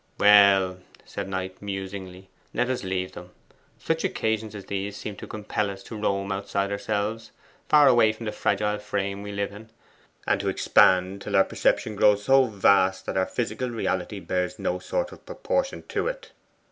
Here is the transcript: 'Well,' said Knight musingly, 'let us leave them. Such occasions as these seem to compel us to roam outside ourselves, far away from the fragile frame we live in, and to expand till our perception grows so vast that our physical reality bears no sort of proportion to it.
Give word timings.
'Well,' 0.17 0.79
said 1.05 1.29
Knight 1.29 1.61
musingly, 1.61 2.27
'let 2.55 2.71
us 2.71 2.83
leave 2.83 3.11
them. 3.11 3.29
Such 3.77 4.03
occasions 4.03 4.55
as 4.55 4.65
these 4.65 4.97
seem 4.97 5.15
to 5.17 5.27
compel 5.27 5.69
us 5.69 5.83
to 5.83 5.95
roam 5.95 6.31
outside 6.31 6.71
ourselves, 6.71 7.29
far 7.69 7.87
away 7.87 8.11
from 8.11 8.25
the 8.25 8.31
fragile 8.31 8.79
frame 8.79 9.21
we 9.21 9.31
live 9.31 9.51
in, 9.53 9.69
and 10.25 10.39
to 10.41 10.49
expand 10.49 11.21
till 11.21 11.35
our 11.35 11.43
perception 11.43 11.95
grows 11.95 12.23
so 12.23 12.45
vast 12.45 13.05
that 13.05 13.15
our 13.15 13.27
physical 13.27 13.69
reality 13.69 14.19
bears 14.19 14.57
no 14.57 14.79
sort 14.79 15.11
of 15.11 15.23
proportion 15.27 15.83
to 15.89 16.07
it. 16.07 16.31